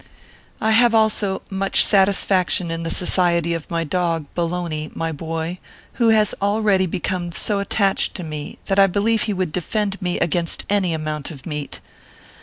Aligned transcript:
I 0.59 0.71
have 0.71 0.95
also 0.95 1.43
much 1.51 1.85
satisfaction 1.85 2.71
in 2.71 2.81
the 2.81 2.89
society 2.89 3.53
of 3.53 3.69
my 3.69 3.83
dog, 3.83 4.25
Bologna, 4.33 4.89
my 4.95 5.11
boy, 5.11 5.59
who 6.01 6.09
has 6.09 6.33
already 6.41 6.87
become 6.87 7.31
so 7.33 7.59
attached 7.59 8.15
to 8.15 8.23
me 8.23 8.57
that 8.65 8.79
I 8.79 8.87
believe 8.87 9.21
he 9.29 9.33
would 9.33 9.51
defend 9.51 10.01
me 10.01 10.17
against 10.17 10.65
any 10.71 10.95
amount 10.95 11.29
of 11.29 11.45
meat. 11.45 11.81